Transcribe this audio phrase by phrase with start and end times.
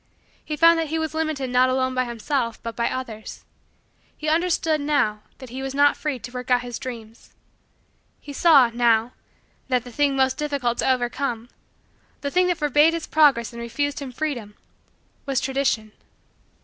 [0.43, 3.45] He found that he was limited not alone by himself but by others.
[4.17, 7.35] He understood, now, that he was not free to work out his dreams.
[8.19, 9.11] He saw, now,
[9.67, 11.49] that the thing most difficult to overcome
[12.21, 14.55] the thing that forbade his progress and refused him freedom
[15.27, 15.91] was Tradition.